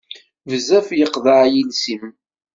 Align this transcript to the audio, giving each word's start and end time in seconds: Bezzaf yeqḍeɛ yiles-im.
Bezzaf 0.49 0.87
yeqḍeɛ 0.97 1.43
yiles-im. 1.53 2.05